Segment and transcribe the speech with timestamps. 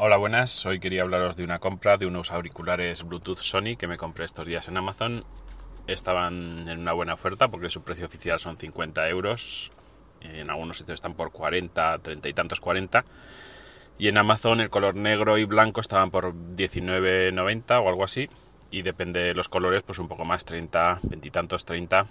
[0.00, 0.64] Hola, buenas.
[0.64, 4.46] Hoy quería hablaros de una compra de unos auriculares Bluetooth Sony que me compré estos
[4.46, 5.24] días en Amazon.
[5.88, 9.72] Estaban en una buena oferta porque su precio oficial son 50 euros.
[10.20, 13.04] En algunos sitios están por 40, 30 y tantos 40.
[13.98, 18.30] Y en Amazon el color negro y blanco estaban por 19,90 o algo así.
[18.70, 22.06] Y depende de los colores, pues un poco más, 30, 20 y tantos, 30.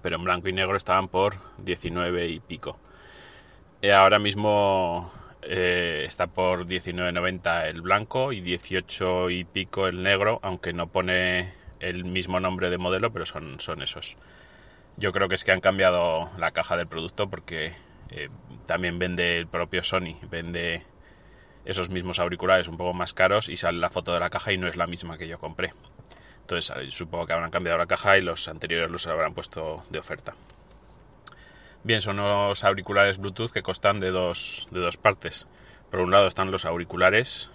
[0.00, 2.78] Pero en blanco y negro estaban por 19 y pico.
[3.82, 5.10] Y ahora mismo
[5.46, 11.52] eh, está por 19.90 el blanco y 18 y pico el negro, aunque no pone
[11.80, 14.16] el mismo nombre de modelo, pero son, son esos.
[14.96, 17.72] Yo creo que es que han cambiado la caja del producto porque
[18.10, 18.28] eh,
[18.66, 20.82] también vende el propio Sony, vende
[21.64, 24.58] esos mismos auriculares un poco más caros y sale la foto de la caja y
[24.58, 25.72] no es la misma que yo compré.
[26.40, 30.34] Entonces supongo que habrán cambiado la caja y los anteriores los habrán puesto de oferta.
[31.82, 35.46] Bien, son unos auriculares Bluetooth que constan de dos, de dos partes.
[35.94, 37.50] Por un lado están los auriculares,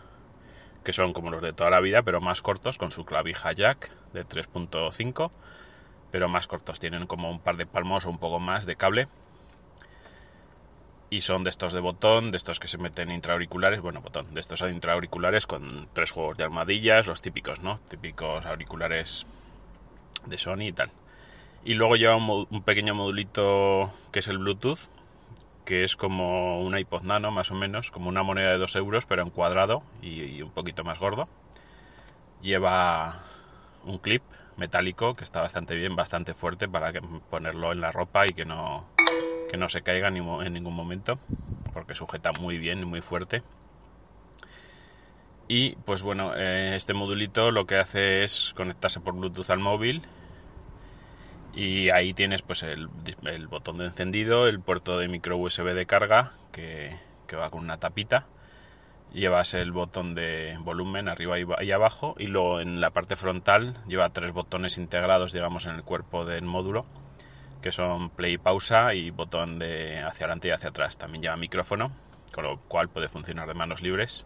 [0.86, 3.92] que son como los de toda la vida, pero más cortos, con su clavija jack
[4.14, 5.30] de 3.5,
[6.10, 6.80] pero más cortos.
[6.80, 9.10] Tienen como un par de palmos o un poco más de cable.
[11.10, 14.40] Y son de estos de botón, de estos que se meten intraauriculares, bueno, botón, de
[14.40, 17.78] estos intraauriculares con tres juegos de armadillas, los típicos, ¿no?
[17.90, 19.28] Típicos auriculares
[20.28, 20.92] de Sony y tal.
[21.66, 24.80] Y luego lleva un, pequeño modulito que es el Bluetooth,
[25.70, 29.06] que es como un iPod Nano más o menos, como una moneda de 2 euros,
[29.06, 31.30] pero en cuadrado y, un poquito más gordo.
[32.42, 33.20] Lleva
[33.86, 34.24] un clip
[34.58, 36.92] metálico que está bastante bien, bastante fuerte para
[37.30, 38.84] ponerlo en la ropa y que no,
[39.52, 41.20] que no se caiga en ningún momento,
[41.72, 43.44] porque sujeta muy bien y muy fuerte.
[45.48, 50.02] Y pues bueno, eh, este modulito lo que hace es conectarse por Bluetooth al móvil
[51.60, 52.88] y ahí tienes pues el,
[53.50, 56.96] botón de encendido, el puerto de micro USB de carga que,
[57.38, 58.28] va con una tapita.
[59.12, 64.10] Llevas el botón de volumen arriba y abajo y luego en la parte frontal lleva
[64.12, 66.86] tres botones integrados digamos en el cuerpo del módulo
[67.62, 70.98] que son play y pausa y botón de hacia adelante y hacia atrás.
[70.98, 71.92] También lleva micrófono,
[72.34, 74.26] con lo cual puede funcionar de manos libres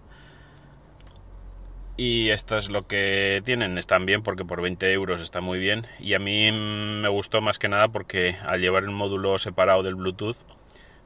[1.96, 5.86] y esto es lo que tienen, están bien porque por 20 euros está muy bien.
[6.00, 9.96] Y a mí me gustó más que nada porque al llevar el módulo separado del
[9.96, 10.38] Bluetooth,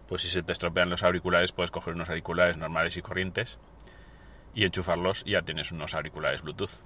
[0.07, 3.59] pues si se te estropean los auriculares puedes coger unos auriculares normales y corrientes
[4.53, 6.81] y enchufarlos y ya tienes unos auriculares Bluetooth.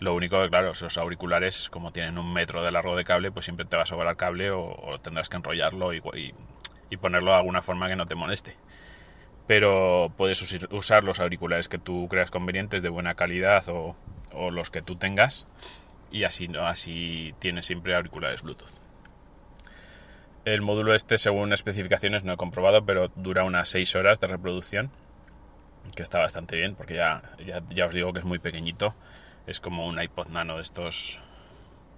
[0.00, 3.44] Lo único que, claro, esos auriculares, como tienen un metro de largo de cable, pues
[3.44, 6.02] siempre te va a sobrar cable o, tendrás que enrollarlo y,
[6.90, 8.56] y ponerlo de alguna forma que no te moleste
[9.46, 13.96] pero puedes usar los auriculares que tú creas convenientes de buena calidad o,
[14.50, 15.46] los que tú tengas
[16.10, 18.70] y así, así tienes siempre auriculares Bluetooth.
[20.44, 24.90] El módulo este, según especificaciones, no he comprobado, pero dura unas 6 horas de reproducción,
[25.94, 27.22] que está bastante bien, porque ya,
[27.70, 28.94] ya, os digo que es muy pequeñito.
[29.46, 31.20] Es como un iPod nano de estos,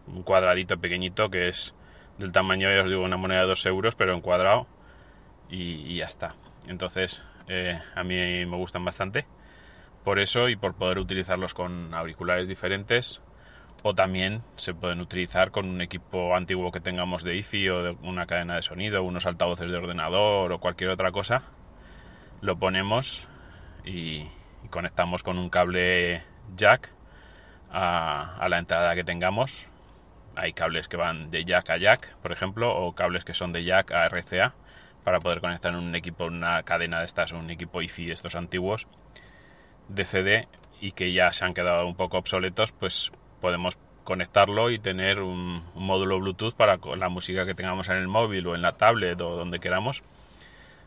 [0.06, 1.74] un cuadradito pequeñito que es
[2.18, 4.66] del tamaño, ya os digo, una moneda de 2 euros, pero en cuadrado,
[5.48, 6.34] y ya está.
[6.66, 8.14] Entonces, eh, a mí
[8.46, 9.26] me gustan bastante.
[10.02, 13.22] Por eso y por poder utilizarlos con auriculares diferentes
[13.82, 17.90] o también se pueden utilizar con un equipo antiguo que tengamos de IFI o de
[18.02, 21.42] una cadena de sonido, unos altavoces de ordenador o cualquier otra cosa.
[22.40, 23.28] Lo ponemos
[23.84, 24.26] y,
[24.70, 26.22] conectamos con un cable
[26.56, 26.90] jack
[27.70, 29.68] a, a la entrada que tengamos.
[30.36, 33.64] Hay cables que van de jack a jack, por ejemplo, o cables que son de
[33.64, 34.54] jack a RCA
[35.04, 38.88] para poder conectar en un equipo, una cadena de estas, un equipo IFI estos antiguos
[39.88, 40.48] de CD
[40.80, 45.62] y que ya se han quedado un poco obsoletos, pues podemos conectarlo y tener un,
[45.74, 49.36] módulo Bluetooth para la música que tengamos en el móvil o en la tablet o
[49.36, 50.02] donde queramos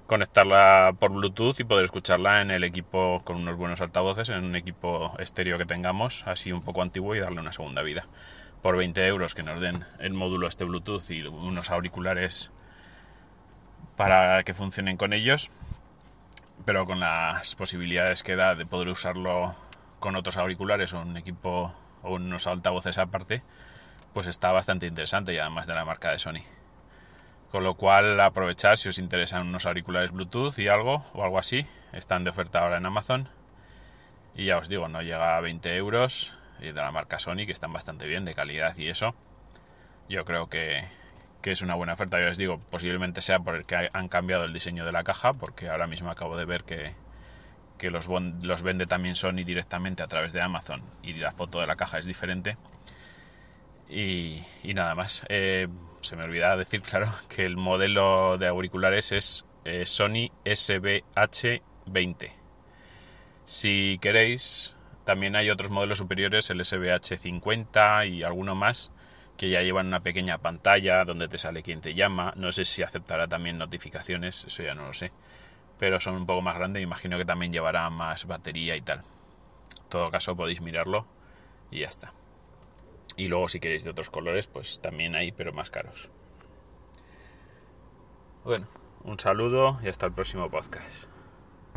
[0.05, 4.55] conectarla por Bluetooth y poder escucharla en el equipo con unos buenos altavoces, en un
[4.55, 8.07] equipo estéreo que tengamos, así un poco antiguo y darle una segunda vida.
[8.61, 12.51] Por 20 euros que nos den el módulo este Bluetooth y unos auriculares
[13.95, 15.49] para que funcionen con ellos,
[16.65, 19.55] pero con las posibilidades que da de poder usarlo
[19.99, 23.43] con otros auriculares o un equipo o unos altavoces aparte,
[24.13, 26.43] pues está bastante interesante y además de la marca de Sony.
[27.51, 31.65] Con lo cual, aprovechar si os interesan unos auriculares Bluetooth y algo, o algo así.
[31.93, 33.29] Están de oferta ahora en Amazon.
[34.35, 36.33] Y ya os digo, no llega a 20 euros.
[36.59, 39.15] Y de la marca Sony, que están bastante bien, de calidad y eso.
[40.09, 40.83] Yo creo que,
[41.41, 42.19] que es una buena oferta.
[42.21, 45.87] Ya os digo, posiblemente sea porque han cambiado el diseño de la caja, porque ahora
[45.87, 46.93] mismo acabo de ver que,
[47.77, 51.67] que los, los vende también Sony directamente a través de Amazon y la foto de
[51.67, 52.57] la caja es diferente.
[53.89, 55.25] Y, nada más.
[55.29, 55.67] Eh,
[56.01, 62.31] se me olvidaba decir, claro, que el modelo de auriculares es eh, Sony SBH20.
[63.45, 64.75] Si queréis,
[65.05, 68.91] también hay otros modelos superiores, el SBH50 y alguno más,
[69.37, 72.33] que ya llevan una pequeña pantalla donde te sale quien te llama.
[72.35, 75.11] No sé si aceptará también notificaciones, eso ya no lo sé.
[75.77, 78.99] Pero son un poco más grandes, imagino que también llevará más batería y tal.
[78.99, 81.05] En todo caso podéis mirarlo
[81.69, 82.13] y ya está.
[83.15, 86.09] Y luego si queréis de otros colores, pues también hay, pero más caros.
[88.43, 88.67] Bueno,
[89.03, 91.16] un saludo y hasta el próximo podcast.